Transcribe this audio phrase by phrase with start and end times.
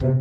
[0.00, 0.12] Hello，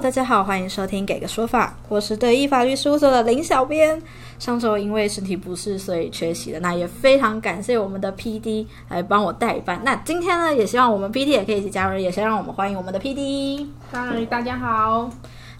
[0.00, 4.02] 大家好，欢迎收听《给个说法》，我是德意法律事务所的林小编。
[4.40, 6.58] 上周因为身体不适，所以缺席了。
[6.58, 9.80] 那也非常感谢我们的 PD 来帮我代班。
[9.84, 13.68] 那今天呢，也希望我们 PD 也可以一起加入，也先让我们欢迎我们的 PD。
[13.92, 15.08] 嗨，大家好。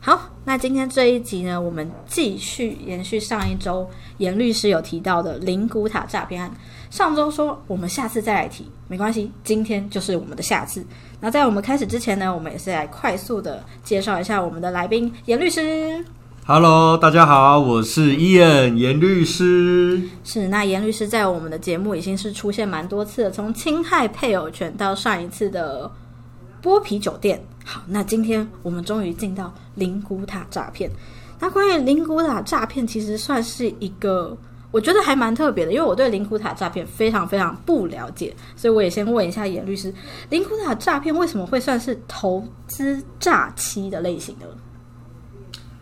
[0.06, 3.84] 好，那今天这一集呢，我们继续延续上一周
[4.18, 6.48] 严律师有提到的灵骨塔诈骗案。
[6.90, 10.86] 上周说我们下次再来提，没关系，今天就是我们的下次。
[11.18, 16.04] 那在我们开始之前呢，我们也是来快速的介绍一下我们的来宾严律师。
[16.44, 20.00] Hello，大家好，我是伊恩严律师。
[20.22, 25.90] 是，那严律师在我们的节目已经是出现蛮多次了，从侵害配偶权到上一次的
[26.62, 27.44] 剥皮酒店。
[27.68, 30.88] 好，那今天我们终于进到灵骨塔诈骗。
[31.40, 34.38] 那关于灵骨塔诈骗，其实算是一个
[34.70, 39.92] 我觉得还蛮特别的，因为我对灵骨塔诈骗非常非常不了解，所以我也先问一下严律师，
[40.30, 44.46] 灵骨塔诈骗为什么会算是投资诈欺的类型的？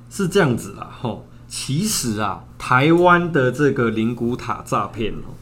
[0.09, 5.37] 是这样子啦，吼，其实啊，台湾的这个灵骨塔诈骗哦，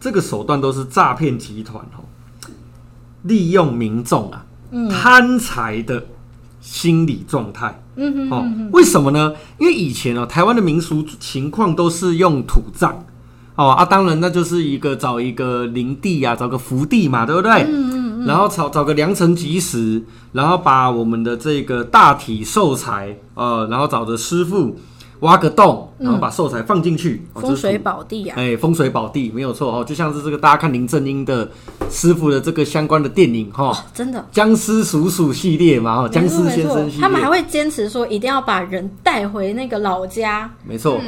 [0.00, 2.02] 这个手段都是诈骗集团哦，
[3.22, 4.44] 利用民众啊
[4.90, 6.06] 贪财的
[6.60, 7.82] 心理状态。
[7.96, 9.32] 嗯哼哦，为什么呢？
[9.58, 13.04] 因为以前哦，台湾的民俗情况都是用土葬。
[13.54, 17.62] 哦啊，当然那就是一个找一个灵地啊，找个福地嘛，对不对？
[17.62, 18.26] 嗯嗯嗯。
[18.26, 24.76] 然后找找个良辰吉时，然后把我们的这个大体寿材，呃，然后找着师傅
[25.20, 27.26] 挖个洞，然后把寿材放进去。
[27.32, 27.76] 哦风水。
[27.78, 31.48] 宝地啊，哎，风水宝地没有错哦，就像是这个大家看林正英的
[31.88, 34.26] 师傅的这个相关的电影哈，真的。
[34.32, 40.50] 僵尸叔叔系列嘛，哈，僵尸先生系列，他们还会坚持说一定要把人带回那个老家。
[40.64, 41.00] 没错，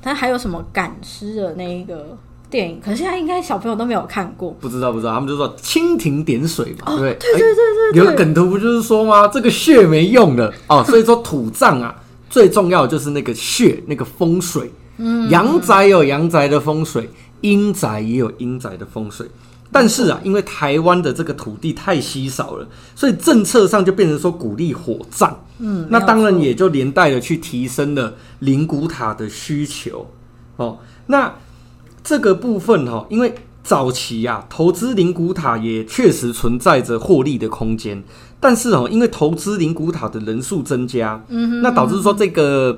[0.00, 2.16] 他还有什么赶尸的那一个
[2.50, 2.80] 电影？
[2.80, 4.50] 可是现在应该小朋友都没有看过。
[4.60, 7.12] 不知道不知道，他们就说蜻蜓点水嘛，对不对？
[7.12, 9.26] 哦对对对对有个梗图不就是说吗？
[9.26, 11.94] 这个血没用的哦，所以说土葬啊，
[12.32, 14.72] 最重要的就是那个穴，那个风水。
[14.96, 17.06] 嗯，阳宅有阳宅的风水，
[17.42, 19.26] 阴宅也有阴宅的风水。
[19.70, 25.44] 但是啊，因为台湾的这个土地太稀少了，所以政策上就变成说鼓励火葬。
[25.58, 30.06] 嗯，那当然也就连带的去提升了灵骨塔的需求。
[30.56, 31.34] 哦，那
[32.02, 38.02] 这个部分哈、因为早期啊，投资灵骨塔也确实存在着获利的空间，
[38.42, 42.76] 但是哦，因为投资灵骨塔的人数增加，嗯那导致说这个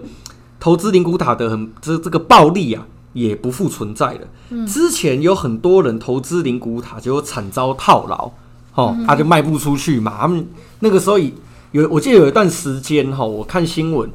[0.61, 4.67] 投资灵骨塔的很这这个暴利啊，也不复存在了。
[4.67, 8.31] 之前有很多人投资灵骨塔，结果惨遭套牢，
[8.75, 10.19] 哦，他、就卖不出去嘛。
[10.21, 10.47] 他们
[10.81, 11.19] 那个时候
[11.73, 14.11] 有，我记得有一段时间哈、我看新闻。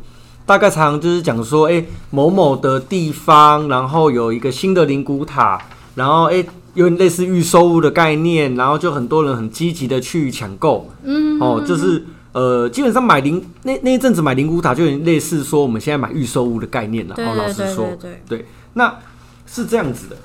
[0.46, 5.62] 大概常常就是讲说，哎、某某的地方，然后有一个新的灵骨塔，
[5.94, 6.44] 然后哎、
[6.80, 17.16] 有点类似预售物的概念，然后就很多人很积极的去抢购，嗯，哦，就是呃，基本上买灵那那一阵子买灵骨塔，就有点类似说我们现在买预售物的概念了。
[17.18, 18.46] 哦，老实说，对对，
[18.76, 18.98] 那
[19.46, 20.16] 是这样子的。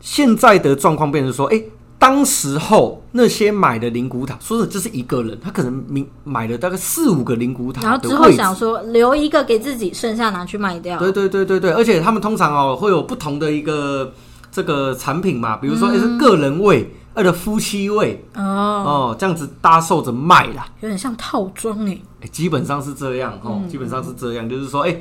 [0.00, 1.62] 现在的状况变成说，哎、
[1.98, 10.98] 当时候那些买的灵骨塔，说的就是一个人，他可能明买了大概四五个灵骨塔然后之后想说留一个给自己，剩下拿去卖掉。
[10.98, 14.12] 对对对对对，而且他们通常哦会有不同的一个
[14.52, 20.66] 这个产品嘛，比如说哎、诶是个人位，或者夫妻位哦，哦，这样子搭售着卖啦。
[20.82, 21.98] 有点像套装哎。
[22.20, 24.94] 哎、基本上是这样哦，基本上是这样，就是说，哎、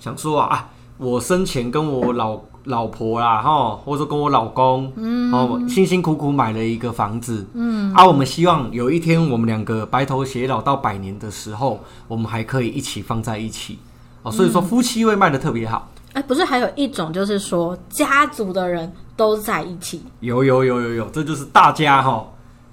[0.00, 0.68] 想说啊，啊，
[0.98, 11.78] 我生前跟我老老婆啦，哈，或者说跟我老公，嗯，哦，辛辛苦苦买了一个房子，嗯，啊，我们希望有一天我们两个白头偕老到百年的时候，
[12.08, 13.78] 我们还可以一起放在一起，
[14.24, 15.88] 哦，所以说夫妻位卖的特别好。
[16.16, 22.26] 哎，不是还有一种就是说家族的人都在一起，有有有有有，这就是大家哈，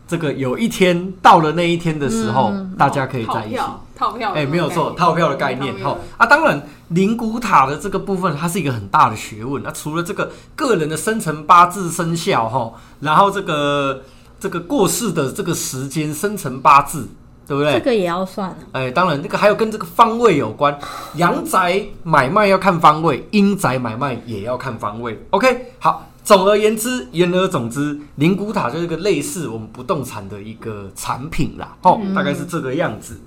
[0.07, 3.57] 这个有一天到了那一天的时候，大家可以在一起。
[3.57, 5.75] 套票，套票，哎、没有错，套票的概念。
[5.83, 9.61] 哈、啊，当然灵骨塔的这个部分，它是一个很大的学问。
[9.61, 12.71] 那、除了这个个人的生辰八字生肖哈，
[13.01, 14.03] 然后这个
[14.39, 17.09] 这个过世的这个时间生辰八字，
[17.47, 17.73] 对不对？
[17.73, 18.57] 这个也要算啊。
[18.73, 20.77] 哎，当然，这个还有跟这个方位有关。
[21.17, 25.19] 阳宅买卖要看方位，阴宅买卖也要看方位。
[25.31, 26.07] OK，好。
[26.23, 31.75] 总而言之，言而总之，灵骨塔就是一个类似我们不动产的一个产品啦。
[31.81, 33.19] 哦，大概是这个样子。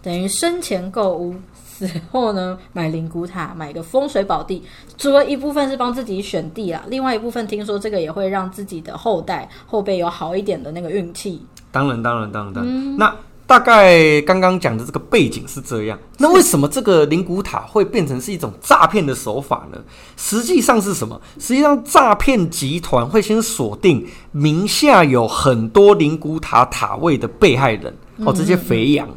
[0.00, 4.62] 等于生前购屋，死后呢买灵骨塔，买个风水宝地。
[4.96, 11.44] 除了一部分是帮自己选地啦，另外一部分听说这个也会让自己的后代后辈有好一点的那个运气。
[11.70, 12.96] 当然，当然，当然，当然。
[12.96, 13.14] 那
[13.48, 15.98] 大概刚刚讲的这个背景是这样。
[16.18, 19.78] 那为什么这个灵骨塔会变成是一种诈骗的手法呢？
[20.18, 21.18] 实际上是什么？
[21.38, 29.08] 实际上诈骗集团会先锁定名下有很多灵骨塔塔位的被害人哦，这些肥羊。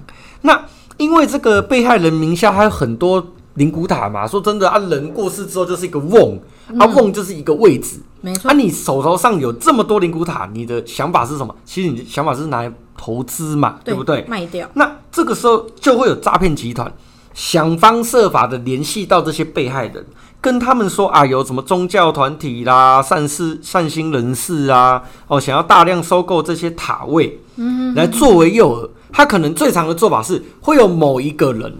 [0.44, 0.64] 那
[0.96, 6.40] 因为这个被害人名下还有很多灵骨塔嘛，说真的啊，人过世之后就是一个瓮，
[6.80, 8.00] 啊瓮就是一个位置。
[8.22, 11.54] 没错啊，，你手头上有这么多灵骨塔，你的想法是什么？
[11.66, 12.72] 其实你的想法是拿来
[13.04, 14.24] 投资嘛，对不对？
[14.28, 16.94] 卖掉，那这个时候就会有诈骗集团
[17.34, 20.06] 想方设法的联系到这些被害人，
[20.40, 28.90] 跟他们说啊，有什么宗教团体啦、善事、善心人士啊，哦，想要大量收购这些塔位，嗯，来作为诱饵。
[29.12, 31.74] 他可能最常的做法是，会有某一个人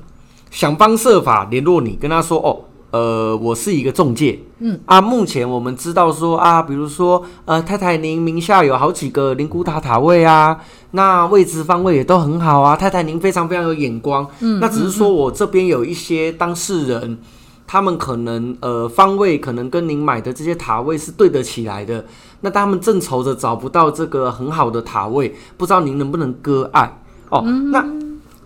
[0.50, 2.66] 想方设法联络你，跟他说哦。
[2.92, 10.60] 呃，我是一个中介，嗯啊，目前我们知道说啊，比如说呃，太太您名下有好几个灵骨塔塔位啊，
[10.92, 17.18] 那位置方位也都很好啊，太太您非常非常有眼光，嗯，那只是说我这边有一些当事人，
[17.66, 22.04] 他们可能呃方位可能跟您买的这些塔位是对得起来的，
[22.42, 27.00] 那他们正愁着找不到这个很好的塔位，不知道您能不能割爱
[27.30, 27.42] 哦？
[27.72, 27.86] 那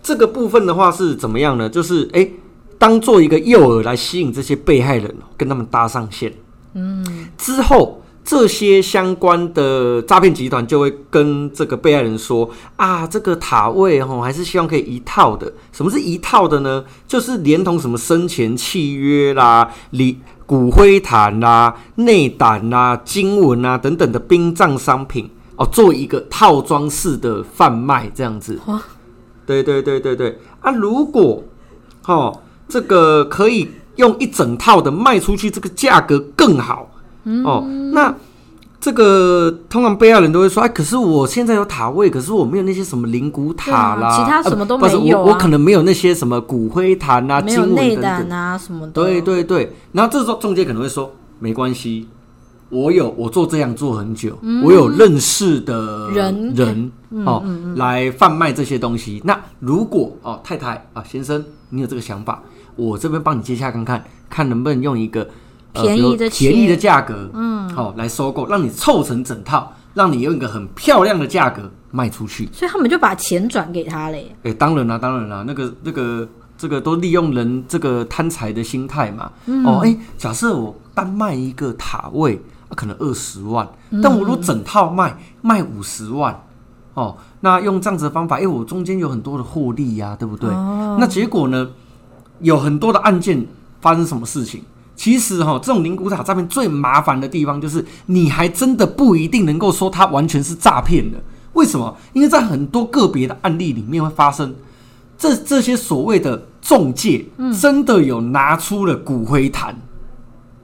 [0.04, 1.68] 这个部分的话是怎么样呢？
[1.68, 2.32] 就是诶。
[2.78, 6.32] 当做一个诱饵来吸引这些被害人，跟他们搭上线。
[6.74, 15.50] 嗯，之后这些相关的诈骗集团就会跟这个被害人说：“啊，这个塔位哦，还是希望可以一套的。
[15.72, 16.84] 什么是一套的呢？
[17.08, 28.60] 就是连同什么生前契约啦、礼骨灰坛啦、内胆啦、经文啊等等的殡葬商品哦，做一个套装式的贩卖这样子。
[28.66, 28.82] 哇
[29.46, 30.70] 对对对对对啊！
[30.72, 31.42] 如果
[32.06, 32.42] 哦。
[32.68, 36.90] 这个可以用一整套的卖出去，这个价格更好、
[37.44, 37.64] 哦。
[37.92, 38.14] 那
[38.78, 45.22] 这个通常被害人都会说：“哎，可是我现在有塔位，可是我没有那些什么灵骨塔啦，啊其他什么都没有啊。
[45.22, 48.38] 我，我可能没有那些什么骨灰坛啊、没有经文等内胆等。
[48.38, 51.10] 啊什么的，对对对，然后这时候中介可能会说：
[51.40, 52.06] 没关系，
[52.76, 56.92] 我有我做这样做很久，我有认识的人人
[57.24, 57.42] 哦、
[57.76, 59.22] 来贩卖这些东西。
[59.24, 62.42] 那如果哦太太啊先生，你有这个想法，
[62.74, 65.26] 我这边帮你接洽看看，看能不能用一个、
[65.72, 72.46] 呃、便宜的便宜的价格，嗯，好、来收购，让你凑成整套，让你用一个很漂亮的价格卖出去。
[72.52, 74.30] 所以他们就把钱转给他嘞。
[74.42, 79.30] 哎、当然啦，当然啦，那个、那个、这个都利用人这个贪财的心态嘛。
[79.64, 83.68] 哦，哎、假设我单卖一个塔位，啊、可能二十万，
[84.02, 86.42] 但我如果整套卖，卖五十万，
[86.94, 90.48] 哦，那用这样子的方法，因为、我中间有很多的获利呀、对不对？
[90.50, 91.68] 那结果呢，
[92.40, 93.46] 有很多的案件
[93.80, 94.62] 发生什么事情？
[94.96, 101.18] 其实哈、这种灵骨塔诈骗最麻烦的地方就是，你还真的不一定能够说它完全是诈骗的。
[101.52, 101.94] 为什么？
[102.14, 104.54] 因为在很多个别的案例里面会发生，
[105.18, 107.24] 这这些所谓的中介，
[107.60, 109.74] 真的有拿出了骨灰坛，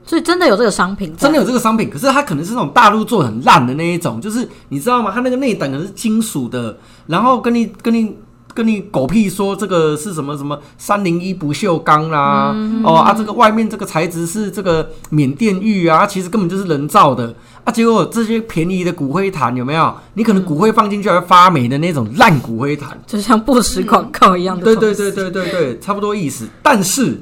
[0.05, 5.11] 所以真的有这个商品，真的有这个商品，可是它可能是那种大陆做得很烂的那一种，就是你知道吗？
[5.13, 6.77] 它那个内胆可能是金属的，
[7.07, 8.15] 然后跟你跟你
[8.53, 17.33] 跟你狗屁说这个是什么什么三零一不锈钢啦、哦啊，这个外面这个材质是这个缅甸玉啊，其实根本就是人造的
[17.63, 17.71] 啊。
[17.71, 19.93] 结果这些便宜的骨灰坛有没有？
[20.13, 22.97] 你可能骨灰放进去还会发霉的那种烂骨灰坛。
[23.07, 24.63] 就像不实广告一样的。
[24.63, 26.47] 对对对，对对对，差不多意思。
[26.61, 27.21] 但是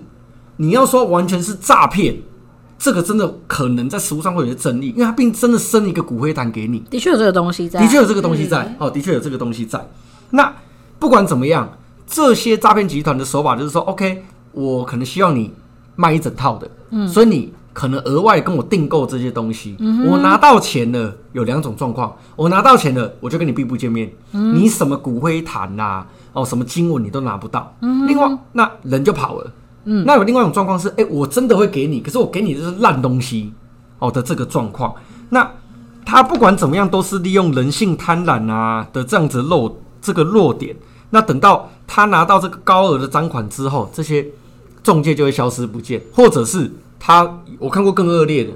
[0.58, 2.16] 你要说完全是诈骗，
[2.78, 9.80] 这个真的可能在实物上会有些争议，因为他并真的生一个骨灰坛给你，的确有这个东西在，的确有这个东西在，哦，的确有这个东西在。
[10.32, 10.54] 那
[11.02, 11.68] 不管怎么样，
[12.06, 15.52] 这些诈骗集团的手法就是说，OK，我可能希望你
[15.96, 19.76] 卖一整套的，嗯，所以你可能额外跟我订购这些东西，
[20.08, 29.52] 我拿到钱了，有两种状况，我拿到钱了，我就跟你并不见面，你什么骨灰坛呐、哦，什么经文你都拿不到，嗯另外那人就跑了。
[29.86, 33.52] 嗯，那有另外一种状况是，哎、我真的会给你，可是我给你的是烂东西，
[33.98, 34.94] 哦的这个状况。
[35.30, 35.52] 那
[36.06, 40.76] 他不管怎么样，都是利用人性贪婪啊的这样子漏这个弱点。
[41.12, 44.26] 那等到他拿到这个高额的赃款之后，这些
[44.82, 48.52] 中介就会消失不见，或者是他我看过更恶劣的，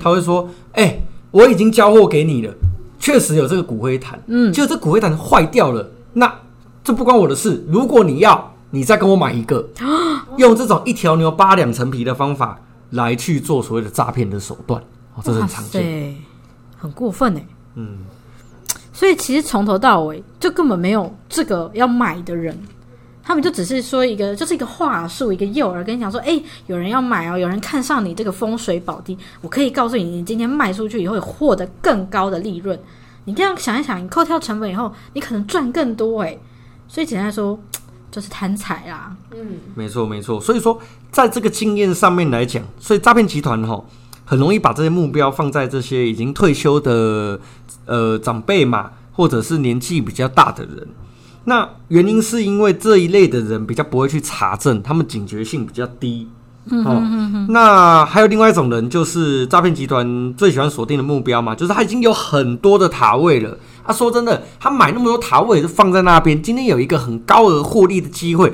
[0.00, 1.00] 他会说：“哎、
[1.30, 2.52] 我已经交货给你了，
[2.98, 6.34] 确实有这个骨灰坛，嗯，就这骨灰坛坏掉了，那
[6.82, 7.64] 这不关我的事。
[7.68, 9.68] 如果你要，你再跟我买一个，
[10.36, 12.58] 用这种一条牛扒两层皮的方法
[12.90, 14.82] 来去做所谓的诈骗的手段，
[15.14, 15.82] 哦，这是很常见。
[15.82, 16.16] 对，
[16.76, 17.46] 很过分哎。
[17.74, 17.98] 嗯，
[18.98, 22.58] 所以其实从头到尾就根本没有这个要买的人，
[23.22, 32.76] 他们就只是说一个，就是一个话术，一个诱饵，跟你讲说，哎、有人要买哦，有人看上你这个风水宝地，我可以告诉你，你今天卖出去以后，会获得更高的利润。
[33.24, 36.36] 你这样想一想，你扣掉成本以后，你可能赚更多哎。
[36.88, 37.56] 所以简单来说，
[38.10, 39.16] 就是贪财啦。
[39.30, 40.40] 嗯，没错，没错。
[40.40, 40.76] 所以说，
[41.12, 43.80] 在这个经验上面来讲，所以诈骗集团哈，
[44.28, 47.40] 很容易把这些目标放在这些已经退休的
[47.86, 50.86] 呃长辈嘛，或者是年纪比较大的人。
[51.44, 56.28] 那原因是因为这一类的人比较不会去查证，他们警觉性比较低。
[56.70, 57.02] 哦，
[57.48, 63.56] 那还有另外一种人，就是诈骗集团最喜欢锁定的目标嘛，就是他已经有很多的塔位了。
[63.86, 68.52] 他、说真的，他买那么多塔位就放在那边，今天有一个很高额获利的机会，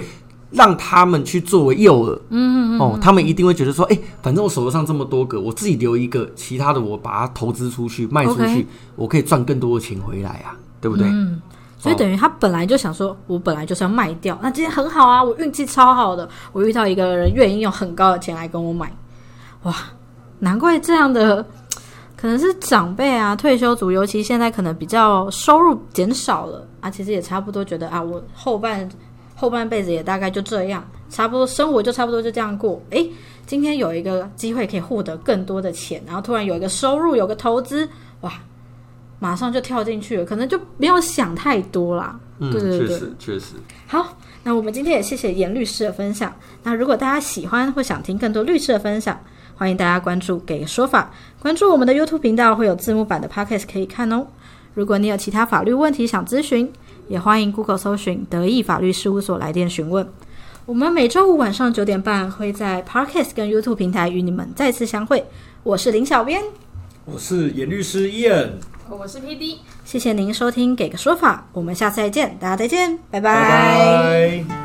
[0.50, 2.18] 让他们去作为诱饵。
[2.30, 11.06] 嗯哦，他们一定会觉得说，哎、反正我手头上这么多个，我自己留一个，其他的我把它投资出去，卖出去我可以赚更多的钱回来啊，对不对？
[11.08, 11.40] 嗯
[11.76, 18.90] 所以等于他本来就想说，我本来就是要卖掉，那今天很好啊，我运气超好的，我遇到一个人愿意用很高的钱来跟我买，
[19.64, 19.74] 哇，
[20.38, 21.44] 难怪这样的
[22.16, 28.88] 可能是长辈啊、退休族，尤其现在可能比较收入减少了啊，其实也差不多觉得啊，我后半
[29.34, 32.80] 后半辈子也大概就这样，差不多生活就差不多就这样过。
[32.90, 33.10] 诶，
[33.46, 37.88] 今天有一个机会可以获得更多的钱，然后突然有一个收入，有个投资，
[38.20, 38.32] 哇，
[39.18, 42.18] 马上就跳进去了，可能就没有想太多啦。
[42.38, 43.54] 嗯，对对对确实确实。
[43.86, 46.34] 好，那我们今天也谢谢严律师的分享。
[46.62, 49.18] 那如果大家喜欢或想听更多律师的分享，
[49.56, 54.26] 欢迎大家关注“给个说法”，关注我们的 YouTube 频道，会有字幕版的 Podcast 可以看哦。
[54.74, 56.72] 如果你有其他法律问题想咨询，
[57.08, 60.08] 也欢迎 Google 搜寻德意法律事务所来电询问。
[60.66, 65.24] 我们每周五晚上九点半会在 Parkes 跟 YouTube 平台与你们再次相会。
[65.62, 66.42] 我是林小编，
[67.04, 68.52] 我是严律师 Ian，
[68.88, 69.58] 我是 P D。
[69.84, 74.63] 谢谢您收听《给个说法》，我们下次再见，大家再见，拜拜拜。